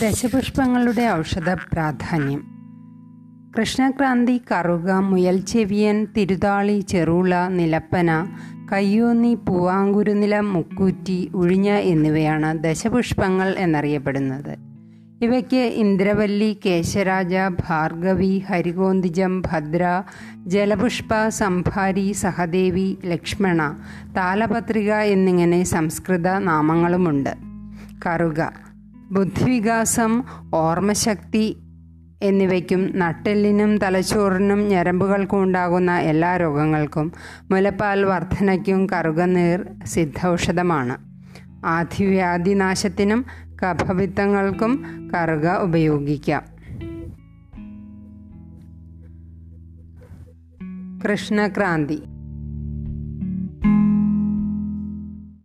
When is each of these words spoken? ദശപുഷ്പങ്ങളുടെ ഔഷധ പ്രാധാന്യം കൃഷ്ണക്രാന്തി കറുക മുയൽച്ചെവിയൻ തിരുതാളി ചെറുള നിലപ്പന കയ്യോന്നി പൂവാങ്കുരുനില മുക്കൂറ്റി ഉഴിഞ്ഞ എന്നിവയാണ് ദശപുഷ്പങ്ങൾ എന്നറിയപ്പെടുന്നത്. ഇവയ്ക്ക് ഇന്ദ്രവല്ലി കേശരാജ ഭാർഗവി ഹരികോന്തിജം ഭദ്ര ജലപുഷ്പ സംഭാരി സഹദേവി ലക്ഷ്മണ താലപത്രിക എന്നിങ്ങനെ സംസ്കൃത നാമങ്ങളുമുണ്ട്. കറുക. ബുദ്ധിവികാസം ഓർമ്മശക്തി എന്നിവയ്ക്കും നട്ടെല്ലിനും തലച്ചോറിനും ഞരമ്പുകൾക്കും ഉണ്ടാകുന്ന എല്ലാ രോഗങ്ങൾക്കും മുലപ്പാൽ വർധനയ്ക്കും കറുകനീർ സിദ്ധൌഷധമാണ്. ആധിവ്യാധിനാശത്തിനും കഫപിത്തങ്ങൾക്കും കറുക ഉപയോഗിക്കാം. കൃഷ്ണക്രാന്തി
ദശപുഷ്പങ്ങളുടെ 0.00 1.04
ഔഷധ 1.08 1.48
പ്രാധാന്യം 1.72 2.40
കൃഷ്ണക്രാന്തി 3.58 4.42
കറുക 4.52 4.90
മുയൽച്ചെവിയൻ 4.90 6.06
തിരുതാളി 6.16 6.80
ചെറുള 6.80 7.34
നിലപ്പന 7.48 8.26
കയ്യോന്നി 8.72 9.34
പൂവാങ്കുരുനില 9.34 10.40
മുക്കൂറ്റി 10.40 11.30
ഉഴിഞ്ഞ 11.34 11.70
എന്നിവയാണ് 11.70 12.62
ദശപുഷ്പങ്ങൾ 12.62 13.54
എന്നറിയപ്പെടുന്നത്. 13.58 14.56
ഇവയ്ക്ക് 15.22 15.64
ഇന്ദ്രവല്ലി 15.82 16.60
കേശരാജ 16.66 17.34
ഭാർഗവി 17.68 18.42
ഹരികോന്തിജം 18.48 19.40
ഭദ്ര 19.40 20.02
ജലപുഷ്പ 20.46 21.28
സംഭാരി 21.28 22.12
സഹദേവി 22.12 22.98
ലക്ഷ്മണ 23.04 23.78
താലപത്രിക 24.16 24.92
എന്നിങ്ങനെ 24.92 25.62
സംസ്കൃത 25.64 26.28
നാമങ്ങളുമുണ്ട്. 26.28 27.34
കറുക. 28.06 28.73
ബുദ്ധിവികാസം 29.10 30.22
ഓർമ്മശക്തി 30.54 31.56
എന്നിവയ്ക്കും 32.22 32.98
നട്ടെല്ലിനും 32.98 33.78
തലച്ചോറിനും 33.78 34.68
ഞരമ്പുകൾക്കും 34.68 35.42
ഉണ്ടാകുന്ന 35.42 35.98
എല്ലാ 35.98 36.36
രോഗങ്ങൾക്കും 36.36 37.12
മുലപ്പാൽ 37.50 38.04
വർധനയ്ക്കും 38.04 38.86
കറുകനീർ 38.86 39.64
സിദ്ധൌഷധമാണ്. 39.84 40.96
ആധിവ്യാധിനാശത്തിനും 41.66 43.24
കഫപിത്തങ്ങൾക്കും 43.62 44.84
കറുക 45.14 45.48
ഉപയോഗിക്കാം. 45.48 46.42
കൃഷ്ണക്രാന്തി 51.04 52.02